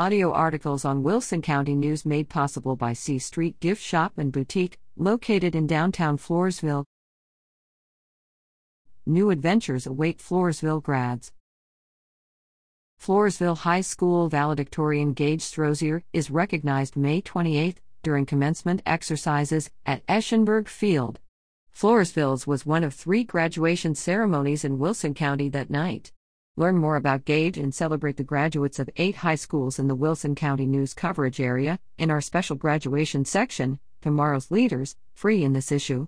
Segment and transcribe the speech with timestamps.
[0.00, 4.78] Audio articles on Wilson County News made possible by C Street Gift Shop and Boutique,
[4.96, 6.86] located in downtown Floresville.
[9.04, 11.32] New adventures await Floresville grads.
[12.98, 20.66] Floresville High School valedictorian Gage Strozier is recognized May 28 during commencement exercises at Eschenberg
[20.66, 21.20] Field.
[21.76, 26.10] Floresville's was one of three graduation ceremonies in Wilson County that night.
[26.60, 30.34] Learn more about Gage and celebrate the graduates of eight high schools in the Wilson
[30.34, 36.06] County News coverage area in our special graduation section, Tomorrow's Leaders, free in this issue.